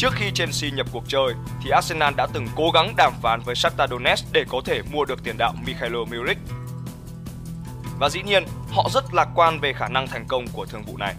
Trước 0.00 0.14
khi 0.14 0.30
Chelsea 0.34 0.70
nhập 0.70 0.86
cuộc 0.92 1.04
chơi 1.08 1.34
thì 1.62 1.70
Arsenal 1.70 2.14
đã 2.14 2.26
từng 2.32 2.48
cố 2.56 2.70
gắng 2.70 2.94
đàm 2.96 3.12
phán 3.22 3.40
với 3.40 3.54
Shakhtar 3.54 3.90
Donetsk 3.90 4.32
để 4.32 4.44
có 4.48 4.60
thể 4.64 4.82
mua 4.92 5.04
được 5.04 5.24
tiền 5.24 5.38
đạo 5.38 5.54
Mikhailo 5.66 6.04
Milik 6.04 6.38
Và 7.98 8.08
dĩ 8.08 8.22
nhiên, 8.22 8.44
họ 8.70 8.88
rất 8.92 9.14
lạc 9.14 9.28
quan 9.34 9.60
về 9.60 9.72
khả 9.72 9.88
năng 9.88 10.06
thành 10.06 10.24
công 10.28 10.46
của 10.52 10.66
thương 10.66 10.82
vụ 10.82 10.96
này. 10.96 11.14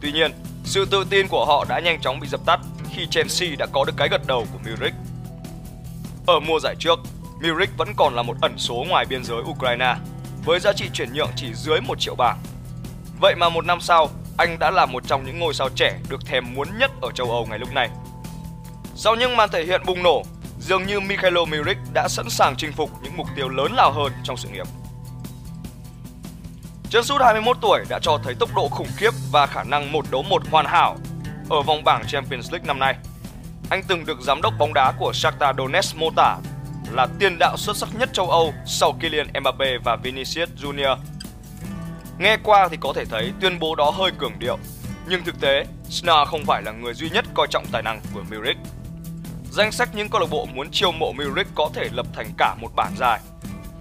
Tuy 0.00 0.12
nhiên, 0.12 0.32
sự 0.64 0.84
tự 0.84 1.04
tin 1.10 1.28
của 1.28 1.44
họ 1.44 1.64
đã 1.68 1.80
nhanh 1.80 2.00
chóng 2.00 2.20
bị 2.20 2.28
dập 2.28 2.40
tắt 2.46 2.60
khi 2.90 3.06
Chelsea 3.10 3.48
đã 3.58 3.66
có 3.66 3.84
được 3.84 3.94
cái 3.96 4.08
gật 4.08 4.26
đầu 4.26 4.46
của 4.52 4.58
Milik. 4.64 4.94
Ở 6.26 6.40
mùa 6.40 6.60
giải 6.60 6.74
trước, 6.78 6.98
Milik 7.40 7.70
vẫn 7.76 7.88
còn 7.96 8.14
là 8.14 8.22
một 8.22 8.36
ẩn 8.40 8.58
số 8.58 8.84
ngoài 8.88 9.06
biên 9.08 9.24
giới 9.24 9.42
Ukraine 9.42 9.96
với 10.44 10.60
giá 10.60 10.72
trị 10.72 10.90
chuyển 10.92 11.12
nhượng 11.12 11.30
chỉ 11.36 11.54
dưới 11.54 11.80
1 11.80 12.00
triệu 12.00 12.14
bảng. 12.14 12.38
Vậy 13.20 13.34
mà 13.34 13.48
một 13.48 13.64
năm 13.64 13.80
sau, 13.80 14.10
anh 14.38 14.58
đã 14.58 14.70
là 14.70 14.86
một 14.86 15.02
trong 15.06 15.24
những 15.26 15.38
ngôi 15.38 15.54
sao 15.54 15.68
trẻ 15.68 15.98
được 16.08 16.26
thèm 16.26 16.54
muốn 16.54 16.68
nhất 16.78 16.90
ở 17.02 17.10
châu 17.14 17.30
Âu 17.30 17.46
ngày 17.46 17.58
lúc 17.58 17.72
này. 17.72 17.90
Sau 18.94 19.14
những 19.14 19.36
màn 19.36 19.48
thể 19.52 19.64
hiện 19.64 19.82
bùng 19.86 20.02
nổ, 20.02 20.22
dường 20.60 20.86
như 20.86 21.00
Mikhailo 21.00 21.44
Milik 21.44 21.78
đã 21.94 22.08
sẵn 22.08 22.30
sàng 22.30 22.54
chinh 22.56 22.72
phục 22.72 22.90
những 23.02 23.16
mục 23.16 23.26
tiêu 23.36 23.48
lớn 23.48 23.72
lao 23.72 23.92
hơn 23.92 24.12
trong 24.24 24.36
sự 24.36 24.48
nghiệp. 24.48 24.66
Chân 26.90 27.04
sút 27.04 27.22
21 27.22 27.56
tuổi 27.60 27.84
đã 27.88 27.98
cho 28.02 28.18
thấy 28.24 28.34
tốc 28.34 28.50
độ 28.54 28.68
khủng 28.68 28.88
khiếp 28.96 29.10
và 29.30 29.46
khả 29.46 29.62
năng 29.64 29.92
một 29.92 30.04
đấu 30.10 30.22
một 30.22 30.42
hoàn 30.50 30.66
hảo 30.66 30.96
ở 31.50 31.62
vòng 31.62 31.84
bảng 31.84 32.06
Champions 32.06 32.52
League 32.52 32.66
năm 32.66 32.78
nay. 32.78 32.94
Anh 33.70 33.82
từng 33.88 34.06
được 34.06 34.20
giám 34.20 34.42
đốc 34.42 34.54
bóng 34.58 34.74
đá 34.74 34.92
của 34.98 35.12
Shakhtar 35.12 35.56
Donetsk 35.56 35.96
mô 35.96 36.10
tả 36.16 36.36
là 36.92 37.06
tiền 37.18 37.38
đạo 37.38 37.56
xuất 37.56 37.76
sắc 37.76 37.88
nhất 37.98 38.08
châu 38.12 38.30
Âu 38.30 38.54
sau 38.66 38.92
Kylian 39.00 39.26
Mbappe 39.40 39.78
và 39.84 39.96
Vinicius 39.96 40.48
Junior. 40.62 40.96
Nghe 42.18 42.36
qua 42.42 42.68
thì 42.68 42.76
có 42.80 42.92
thể 42.92 43.04
thấy 43.04 43.32
tuyên 43.40 43.58
bố 43.58 43.74
đó 43.74 43.90
hơi 43.90 44.10
cường 44.18 44.38
điệu, 44.38 44.58
nhưng 45.08 45.24
thực 45.24 45.40
tế, 45.40 45.66
Snar 45.90 46.28
không 46.28 46.44
phải 46.46 46.62
là 46.62 46.72
người 46.72 46.94
duy 46.94 47.10
nhất 47.10 47.24
coi 47.34 47.46
trọng 47.50 47.66
tài 47.72 47.82
năng 47.82 48.00
của 48.14 48.22
Muric. 48.30 48.56
Danh 49.50 49.72
sách 49.72 49.88
những 49.94 50.08
câu 50.08 50.20
lạc 50.20 50.26
bộ 50.30 50.46
muốn 50.54 50.70
chiêu 50.70 50.92
mộ 50.92 51.12
Muric 51.12 51.46
có 51.54 51.70
thể 51.74 51.88
lập 51.92 52.06
thành 52.12 52.30
cả 52.38 52.54
một 52.60 52.68
bản 52.76 52.92
dài. 52.96 53.20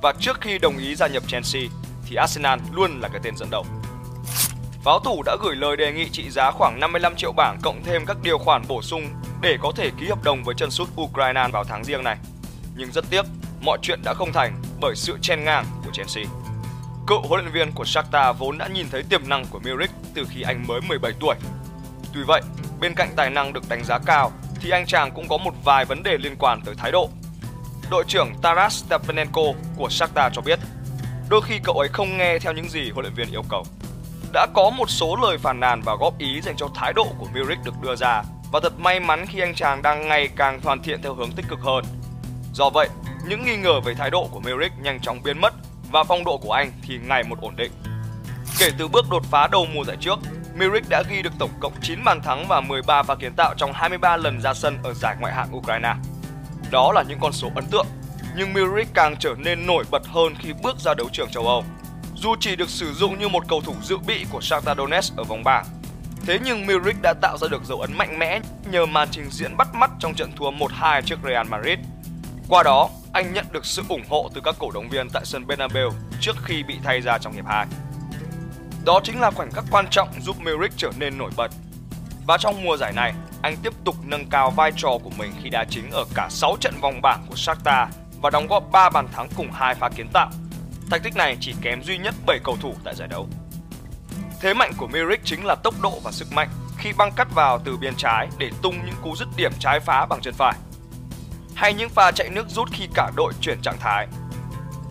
Và 0.02 0.14
trước 0.20 0.42
khi 0.42 0.60
đồng 0.60 0.78
ý 0.78 0.96
gia 0.96 1.08
nhập 1.08 1.24
Chelsea 1.28 1.62
thì 2.06 2.16
Arsenal 2.16 2.60
luôn 2.72 3.00
là 3.02 3.10
cái 3.10 3.22
tên 3.24 3.38
dẫn 3.38 3.50
đầu. 3.52 3.66
Pháo 4.84 5.00
thủ 5.00 5.24
đã 5.26 5.36
gửi 5.42 5.56
lời 5.56 5.78
đề 5.78 5.92
nghị 5.92 6.10
trị 6.10 6.30
giá 6.30 6.52
khoảng 6.52 6.80
55 6.80 7.16
triệu 7.16 7.32
bảng 7.32 7.58
cộng 7.62 7.84
thêm 7.84 8.06
các 8.06 8.18
điều 8.24 8.38
khoản 8.38 8.62
bổ 8.68 8.82
sung 8.82 9.10
để 9.42 9.58
có 9.62 9.72
thể 9.76 9.92
ký 10.00 10.08
hợp 10.08 10.24
đồng 10.24 10.44
với 10.44 10.56
chân 10.58 10.72
sút 10.72 10.90
Ukraine 11.02 11.48
vào 11.54 11.64
tháng 11.64 11.84
riêng 11.84 12.04
này. 12.04 12.18
Nhưng 12.76 12.92
rất 12.92 13.06
tiếc, 13.10 13.26
mọi 13.62 13.78
chuyện 13.82 14.00
đã 14.04 14.14
không 14.14 14.34
thành 14.34 14.62
bởi 14.82 14.96
sự 14.96 15.18
chen 15.22 15.44
ngang 15.44 15.66
của 15.86 15.92
Chelsea. 15.94 16.24
Cựu 17.08 17.22
huấn 17.22 17.42
luyện 17.42 17.54
viên 17.54 17.72
của 17.72 17.86
Shakhtar 17.86 18.38
vốn 18.38 18.58
đã 18.58 18.68
nhìn 18.68 18.86
thấy 18.92 19.04
tiềm 19.10 19.30
năng 19.30 19.46
của 19.46 19.60
Milik 19.60 19.90
từ 20.14 20.26
khi 20.30 20.42
anh 20.42 20.68
mới 20.68 20.82
17 20.82 21.12
tuổi. 21.20 21.36
Tuy 22.14 22.22
vậy, 22.28 22.42
bên 22.80 22.94
cạnh 22.96 23.10
tài 23.16 23.30
năng 23.30 23.54
được 23.54 23.70
đánh 23.70 23.84
giá 23.84 24.00
cao 24.06 24.32
thì 24.62 24.70
anh 24.70 24.86
chàng 24.86 25.12
cũng 25.12 25.28
có 25.28 25.38
một 25.38 25.54
vài 25.64 25.86
vấn 25.86 26.04
đề 26.04 26.18
liên 26.18 26.36
quan 26.40 26.62
tới 26.66 26.76
thái 26.78 26.92
độ. 26.92 27.10
Đội 27.92 28.04
trưởng 28.08 28.34
Taras 28.42 28.84
Stepanenko 28.84 29.42
của 29.78 29.90
Shakhtar 29.90 30.34
cho 30.34 30.42
biết, 30.42 30.60
đôi 31.30 31.42
khi 31.42 31.60
cậu 31.64 31.76
ấy 31.76 31.90
không 31.90 32.18
nghe 32.18 32.40
theo 32.40 32.54
những 32.54 32.70
gì 32.70 32.90
huấn 32.90 33.06
luyện 33.06 33.14
viên 33.14 33.32
yêu 33.32 33.44
cầu. 33.50 33.64
Đã 34.34 34.48
có 34.54 34.70
một 34.70 34.90
số 34.90 35.16
lời 35.16 35.38
phàn 35.38 35.60
nàn 35.60 35.82
và 35.82 35.96
góp 36.00 36.18
ý 36.18 36.42
dành 36.42 36.56
cho 36.58 36.68
thái 36.76 36.94
độ 36.94 37.08
của 37.18 37.28
Milik 37.34 37.58
được 37.66 37.74
đưa 37.82 37.96
ra 37.96 38.24
và 38.52 38.60
thật 38.64 38.80
may 38.80 39.00
mắn 39.00 39.26
khi 39.30 39.40
anh 39.40 39.56
chàng 39.56 39.82
đang 39.82 40.08
ngày 40.08 40.30
càng 40.36 40.60
hoàn 40.64 40.84
thiện 40.84 41.02
theo 41.02 41.14
hướng 41.14 41.32
tích 41.32 41.46
cực 41.50 41.60
hơn. 41.60 41.86
Do 42.54 42.70
vậy, 42.70 42.90
những 43.28 43.46
nghi 43.46 43.58
ngờ 43.58 43.80
về 43.80 43.94
thái 43.94 44.10
độ 44.10 44.28
của 44.32 44.40
Milik 44.40 44.72
nhanh 44.82 45.00
chóng 45.00 45.20
biến 45.24 45.42
mất 45.42 45.54
và 45.92 46.04
phong 46.04 46.24
độ 46.24 46.38
của 46.38 46.52
anh 46.52 46.72
thì 46.82 47.00
ngày 47.08 47.24
một 47.24 47.42
ổn 47.42 47.56
định. 47.56 47.72
Kể 48.60 48.70
từ 48.78 48.88
bước 48.88 49.06
đột 49.10 49.24
phá 49.32 49.48
đầu 49.48 49.68
mùa 49.74 49.84
giải 49.84 49.98
trước, 50.00 50.20
Milik 50.56 50.90
đã 50.90 51.04
ghi 51.10 51.22
được 51.22 51.34
tổng 51.40 51.52
cộng 51.60 51.74
9 51.82 52.04
bàn 52.04 52.22
thắng 52.22 52.48
và 52.48 52.62
13 52.62 53.04
pha 53.04 53.16
kiến 53.16 53.34
tạo 53.38 53.54
trong 53.58 53.74
23 53.74 54.18
lần 54.18 54.42
ra 54.42 54.54
sân 54.54 54.78
ở 54.84 54.94
giải 54.94 55.16
ngoại 55.20 55.34
hạng 55.34 55.56
Ukraine. 55.58 55.96
Đó 56.72 56.92
là 56.96 57.04
những 57.04 57.20
con 57.22 57.34
số 57.34 57.52
ấn 57.56 57.66
tượng, 57.66 57.86
nhưng 58.38 58.54
Milik 58.54 58.88
càng 58.94 59.16
trở 59.20 59.36
nên 59.38 59.66
nổi 59.68 59.84
bật 59.92 60.08
hơn 60.08 60.36
khi 60.40 60.54
bước 60.64 60.80
ra 60.80 60.94
đấu 60.94 61.10
trường 61.12 61.30
châu 61.30 61.48
Âu. 61.48 61.64
Dù 62.16 62.36
chỉ 62.40 62.56
được 62.56 62.70
sử 62.70 62.94
dụng 62.94 63.20
như 63.20 63.28
một 63.28 63.44
cầu 63.48 63.62
thủ 63.62 63.74
dự 63.84 63.98
bị 63.98 64.26
của 64.32 64.42
Shakhtar 64.42 64.78
Donetsk 64.78 65.18
ở 65.18 65.24
vòng 65.24 65.44
bảng, 65.44 65.66
thế 66.26 66.40
nhưng 66.44 66.68
Milik 66.68 66.96
đã 67.02 67.14
tạo 67.22 67.38
ra 67.38 67.48
được 67.48 67.64
dấu 67.66 67.80
ấn 67.82 67.94
mạnh 67.94 68.20
mẽ 68.20 68.40
nhờ 68.72 68.86
màn 68.86 69.08
trình 69.12 69.30
diễn 69.32 69.58
bắt 69.58 69.68
mắt 69.74 69.92
trong 70.00 70.14
trận 70.14 70.32
thua 70.36 70.52
1-2 70.52 71.02
trước 71.02 71.20
Real 71.24 71.48
Madrid. 71.48 71.80
Qua 72.50 72.64
đó, 72.64 72.90
anh 73.18 73.34
nhận 73.34 73.46
được 73.52 73.66
sự 73.66 73.84
ủng 73.90 74.04
hộ 74.10 74.30
từ 74.34 74.42
các 74.42 74.56
cổ 74.60 74.72
động 74.72 74.90
viên 74.90 75.10
tại 75.10 75.26
sân 75.26 75.48
Bernabeu 75.48 75.92
trước 76.22 76.36
khi 76.44 76.64
bị 76.64 76.76
thay 76.84 77.02
ra 77.02 77.18
trong 77.18 77.34
hiệp 77.34 77.46
2. 77.46 77.66
Đó 78.86 79.00
chính 79.04 79.20
là 79.20 79.32
khoảnh 79.32 79.52
khắc 79.52 79.64
quan 79.72 79.88
trọng 79.92 80.10
giúp 80.22 80.36
Merrick 80.40 80.78
trở 80.78 80.92
nên 80.98 81.18
nổi 81.18 81.32
bật. 81.38 81.52
Và 82.28 82.38
trong 82.38 82.64
mùa 82.64 82.78
giải 82.78 82.94
này, 82.96 83.14
anh 83.42 83.58
tiếp 83.64 83.74
tục 83.84 83.96
nâng 84.04 84.26
cao 84.30 84.52
vai 84.52 84.72
trò 84.76 84.90
của 85.04 85.10
mình 85.18 85.32
khi 85.44 85.50
đá 85.50 85.66
chính 85.70 85.92
ở 85.92 86.06
cả 86.16 86.28
6 86.30 86.58
trận 86.60 86.74
vòng 86.82 87.02
bảng 87.02 87.26
của 87.30 87.36
Shakhtar 87.36 87.90
và 88.22 88.30
đóng 88.30 88.48
góp 88.48 88.72
3 88.72 88.90
bàn 88.90 89.08
thắng 89.12 89.28
cùng 89.36 89.52
2 89.52 89.76
pha 89.76 89.90
kiến 89.90 90.08
tạo. 90.14 90.30
Thành 90.92 91.02
tích 91.04 91.16
này 91.16 91.38
chỉ 91.40 91.54
kém 91.62 91.84
duy 91.84 91.98
nhất 91.98 92.16
7 92.26 92.40
cầu 92.44 92.58
thủ 92.62 92.74
tại 92.84 92.96
giải 92.96 93.08
đấu. 93.08 93.28
Thế 94.42 94.54
mạnh 94.54 94.72
của 94.78 94.88
Merrick 94.88 95.26
chính 95.26 95.46
là 95.46 95.56
tốc 95.56 95.74
độ 95.82 96.00
và 96.04 96.12
sức 96.12 96.28
mạnh 96.32 96.50
khi 96.78 96.94
băng 96.98 97.12
cắt 97.16 97.28
vào 97.36 97.60
từ 97.66 97.78
biên 97.78 97.96
trái 97.96 98.28
để 98.38 98.50
tung 98.62 98.76
những 98.86 98.96
cú 99.04 99.16
dứt 99.16 99.28
điểm 99.38 99.52
trái 99.60 99.80
phá 99.80 100.06
bằng 100.06 100.22
chân 100.22 100.34
phải 100.34 100.56
hay 101.58 101.74
những 101.74 101.90
pha 101.90 102.12
chạy 102.12 102.30
nước 102.30 102.50
rút 102.50 102.70
khi 102.72 102.88
cả 102.94 103.12
đội 103.16 103.34
chuyển 103.42 103.62
trạng 103.62 103.78
thái. 103.80 104.08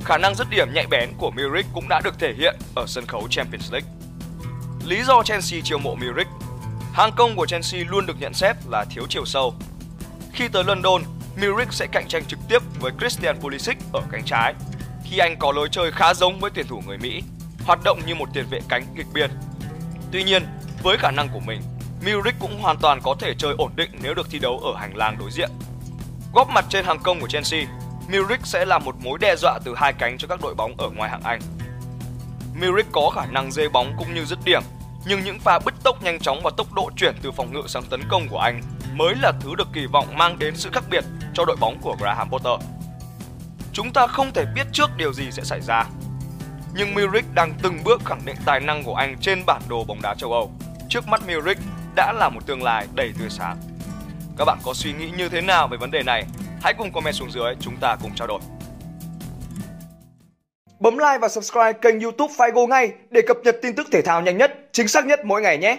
Khả 0.04 0.18
năng 0.18 0.34
dứt 0.34 0.50
điểm 0.50 0.68
nhạy 0.74 0.86
bén 0.86 1.10
của 1.18 1.30
Milik 1.30 1.66
cũng 1.74 1.88
đã 1.88 2.00
được 2.04 2.18
thể 2.18 2.34
hiện 2.38 2.56
ở 2.74 2.84
sân 2.86 3.06
khấu 3.06 3.28
Champions 3.30 3.72
League. 3.72 3.88
Lý 4.84 5.02
do 5.02 5.22
Chelsea 5.22 5.60
chiêu 5.64 5.78
mộ 5.78 5.94
Milik 5.94 6.26
Hàng 6.92 7.12
công 7.16 7.36
của 7.36 7.46
Chelsea 7.46 7.84
luôn 7.88 8.06
được 8.06 8.20
nhận 8.20 8.34
xét 8.34 8.56
là 8.70 8.84
thiếu 8.90 9.06
chiều 9.08 9.24
sâu. 9.24 9.54
Khi 10.32 10.48
tới 10.48 10.64
London, 10.64 11.02
Milik 11.36 11.72
sẽ 11.72 11.86
cạnh 11.92 12.08
tranh 12.08 12.24
trực 12.24 12.38
tiếp 12.48 12.62
với 12.80 12.92
Christian 12.98 13.40
Pulisic 13.40 13.76
ở 13.92 14.02
cánh 14.10 14.24
trái, 14.24 14.54
khi 15.04 15.18
anh 15.18 15.36
có 15.38 15.52
lối 15.52 15.68
chơi 15.70 15.92
khá 15.92 16.14
giống 16.14 16.40
với 16.40 16.50
tuyển 16.54 16.66
thủ 16.66 16.82
người 16.86 16.98
Mỹ, 16.98 17.22
hoạt 17.64 17.78
động 17.84 18.00
như 18.06 18.14
một 18.14 18.28
tiền 18.34 18.46
vệ 18.50 18.60
cánh 18.68 18.94
nghịch 18.94 19.06
biên. 19.14 19.30
Tuy 20.12 20.24
nhiên, 20.24 20.46
với 20.82 20.96
khả 20.98 21.10
năng 21.10 21.28
của 21.28 21.40
mình, 21.40 21.60
Milik 22.04 22.34
cũng 22.38 22.60
hoàn 22.60 22.76
toàn 22.76 23.00
có 23.02 23.16
thể 23.20 23.34
chơi 23.38 23.54
ổn 23.58 23.72
định 23.76 23.90
nếu 24.02 24.14
được 24.14 24.30
thi 24.30 24.38
đấu 24.38 24.58
ở 24.58 24.80
hành 24.80 24.96
lang 24.96 25.16
đối 25.18 25.30
diện. 25.30 25.50
Góp 26.34 26.48
mặt 26.48 26.64
trên 26.68 26.84
hàng 26.84 26.98
công 27.02 27.20
của 27.20 27.28
Chelsea, 27.28 27.60
Milik 28.08 28.40
sẽ 28.44 28.64
là 28.64 28.78
một 28.78 28.94
mối 29.04 29.18
đe 29.18 29.36
dọa 29.36 29.58
từ 29.64 29.74
hai 29.76 29.92
cánh 29.92 30.18
cho 30.18 30.28
các 30.28 30.40
đội 30.42 30.54
bóng 30.54 30.74
ở 30.78 30.90
ngoài 30.90 31.10
hạng 31.10 31.22
Anh. 31.22 31.40
Milik 32.54 32.86
có 32.92 33.10
khả 33.14 33.26
năng 33.26 33.52
dê 33.52 33.68
bóng 33.68 33.92
cũng 33.98 34.14
như 34.14 34.24
dứt 34.24 34.38
điểm, 34.44 34.62
nhưng 35.06 35.24
những 35.24 35.38
pha 35.38 35.58
bứt 35.58 35.74
tốc 35.82 36.02
nhanh 36.02 36.18
chóng 36.20 36.40
và 36.42 36.50
tốc 36.56 36.72
độ 36.72 36.90
chuyển 36.96 37.14
từ 37.22 37.32
phòng 37.32 37.52
ngự 37.52 37.62
sang 37.66 37.82
tấn 37.82 38.00
công 38.08 38.28
của 38.28 38.38
anh 38.38 38.62
mới 38.94 39.14
là 39.14 39.32
thứ 39.40 39.54
được 39.54 39.68
kỳ 39.72 39.86
vọng 39.86 40.18
mang 40.18 40.38
đến 40.38 40.56
sự 40.56 40.70
khác 40.72 40.84
biệt 40.90 41.04
cho 41.34 41.44
đội 41.44 41.56
bóng 41.56 41.78
của 41.82 41.96
Graham 42.00 42.30
Potter. 42.30 42.60
Chúng 43.72 43.92
ta 43.92 44.06
không 44.06 44.32
thể 44.32 44.44
biết 44.54 44.66
trước 44.72 44.90
điều 44.96 45.12
gì 45.12 45.30
sẽ 45.30 45.44
xảy 45.44 45.60
ra, 45.60 45.84
nhưng 46.74 46.94
Milik 46.94 47.24
đang 47.34 47.54
từng 47.62 47.84
bước 47.84 48.04
khẳng 48.04 48.24
định 48.24 48.36
tài 48.44 48.60
năng 48.60 48.82
của 48.82 48.94
anh 48.94 49.16
trên 49.20 49.46
bản 49.46 49.62
đồ 49.68 49.84
bóng 49.84 50.02
đá 50.02 50.14
châu 50.14 50.32
Âu. 50.32 50.52
Trước 50.88 51.08
mắt 51.08 51.26
Milik 51.26 51.58
đã 51.96 52.12
là 52.12 52.28
một 52.28 52.46
tương 52.46 52.62
lai 52.62 52.86
đầy 52.94 53.12
tươi 53.18 53.28
sáng. 53.30 53.56
Các 54.38 54.44
bạn 54.44 54.58
có 54.64 54.74
suy 54.74 54.92
nghĩ 54.92 55.10
như 55.16 55.28
thế 55.28 55.40
nào 55.40 55.68
về 55.68 55.76
vấn 55.76 55.90
đề 55.90 56.02
này? 56.02 56.24
Hãy 56.62 56.74
cùng 56.78 56.92
comment 56.92 57.14
xuống 57.14 57.30
dưới, 57.30 57.54
chúng 57.60 57.76
ta 57.76 57.96
cùng 58.02 58.14
trao 58.14 58.28
đổi. 58.28 58.40
Bấm 60.80 60.98
like 60.98 61.18
và 61.20 61.28
subscribe 61.28 61.72
kênh 61.72 62.00
youtube 62.00 62.34
Figo 62.34 62.66
ngay 62.66 62.92
để 63.10 63.22
cập 63.26 63.36
nhật 63.44 63.56
tin 63.62 63.74
tức 63.74 63.86
thể 63.92 64.02
thao 64.02 64.22
nhanh 64.22 64.38
nhất, 64.38 64.68
chính 64.72 64.88
xác 64.88 65.06
nhất 65.06 65.20
mỗi 65.24 65.42
ngày 65.42 65.58
nhé! 65.58 65.78